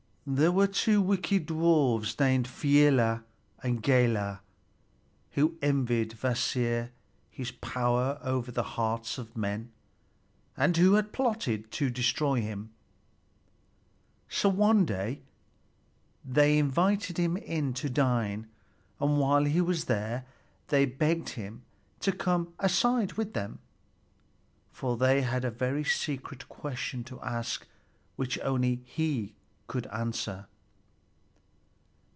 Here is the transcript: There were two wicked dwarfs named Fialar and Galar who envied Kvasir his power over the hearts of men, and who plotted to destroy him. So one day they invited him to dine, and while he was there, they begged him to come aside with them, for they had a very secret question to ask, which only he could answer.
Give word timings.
There 0.23 0.51
were 0.51 0.67
two 0.67 1.01
wicked 1.01 1.47
dwarfs 1.47 2.17
named 2.19 2.47
Fialar 2.47 3.23
and 3.63 3.81
Galar 3.81 4.41
who 5.31 5.57
envied 5.63 6.11
Kvasir 6.19 6.91
his 7.31 7.49
power 7.51 8.19
over 8.21 8.51
the 8.51 8.61
hearts 8.77 9.17
of 9.17 9.35
men, 9.35 9.71
and 10.55 10.77
who 10.77 11.01
plotted 11.01 11.71
to 11.71 11.89
destroy 11.89 12.39
him. 12.39 12.69
So 14.29 14.47
one 14.47 14.85
day 14.85 15.23
they 16.23 16.59
invited 16.59 17.17
him 17.17 17.73
to 17.73 17.89
dine, 17.89 18.45
and 19.01 19.17
while 19.19 19.43
he 19.45 19.59
was 19.59 19.85
there, 19.85 20.25
they 20.67 20.85
begged 20.85 21.29
him 21.29 21.63
to 21.99 22.11
come 22.11 22.53
aside 22.59 23.13
with 23.13 23.33
them, 23.33 23.57
for 24.71 24.95
they 24.97 25.23
had 25.23 25.43
a 25.43 25.51
very 25.51 25.83
secret 25.83 26.47
question 26.47 27.03
to 27.05 27.19
ask, 27.21 27.65
which 28.17 28.37
only 28.43 28.81
he 28.85 29.33
could 29.67 29.87
answer. 29.87 30.47